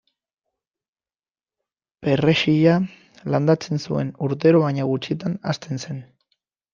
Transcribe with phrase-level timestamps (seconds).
[2.07, 2.73] Perrexila
[3.35, 6.01] landatzen zuen urtero baina gutxitan hazten zen.